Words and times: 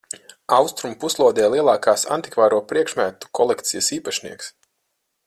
Austrumu 0.59 0.95
puslodē 1.03 1.45
lielākās 1.55 2.05
antikvāro 2.17 2.63
priekšmetu 2.71 3.33
kolekcijas 3.41 3.91
īpašnieks. 3.99 4.51